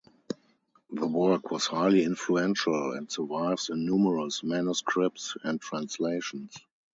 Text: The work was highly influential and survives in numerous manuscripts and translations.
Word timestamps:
The 0.89 1.05
work 1.05 1.51
was 1.51 1.67
highly 1.67 2.03
influential 2.03 2.93
and 2.93 3.11
survives 3.11 3.69
in 3.69 3.85
numerous 3.85 4.41
manuscripts 4.41 5.37
and 5.43 5.61
translations. 5.61 6.55